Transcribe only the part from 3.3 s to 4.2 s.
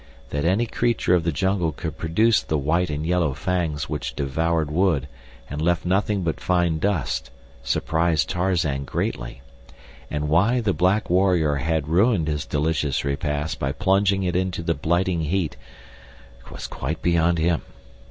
fangs which